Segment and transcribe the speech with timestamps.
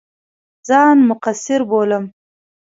[0.67, 2.03] ځان مقصِر بولم.